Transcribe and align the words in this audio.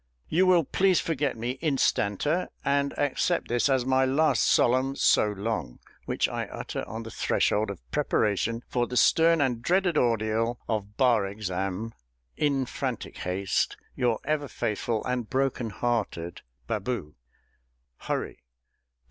You 0.29 0.47
will 0.47 0.63
please 0.63 0.99
forget 0.99 1.37
me 1.37 1.59
instanter, 1.61 2.47
and 2.65 2.97
accept 2.97 3.49
this 3.49 3.69
as 3.69 3.85
my 3.85 4.03
last 4.03 4.41
solemn 4.47 4.95
so 4.95 5.27
long, 5.27 5.77
which 6.05 6.27
I 6.27 6.45
utter 6.47 6.83
on 6.87 7.03
the 7.03 7.11
threshold 7.11 7.69
of 7.69 7.79
preparation 7.91 8.63
for 8.67 8.87
the 8.87 8.97
stern 8.97 9.41
and 9.41 9.61
dreaded 9.61 9.99
ordeal 9.99 10.57
of 10.67 10.97
Bar 10.97 11.27
Exam. 11.27 11.93
In 12.35 12.65
frantic 12.65 13.19
haste, 13.19 13.77
Your 13.95 14.19
ever 14.23 14.47
faithful 14.47 15.05
and 15.05 15.29
broken 15.29 15.69
hearted 15.69 16.41
Baboo, 16.65 17.13
HURRY. 17.97 18.39